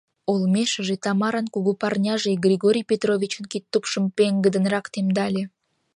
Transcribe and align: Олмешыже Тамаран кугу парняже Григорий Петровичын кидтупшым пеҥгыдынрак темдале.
Олмешыже 0.31 0.95
Тамаран 1.03 1.47
кугу 1.53 1.71
парняже 1.81 2.31
Григорий 2.45 2.85
Петровичын 2.91 3.45
кидтупшым 3.51 4.05
пеҥгыдынрак 4.17 4.85
темдале. 4.93 5.43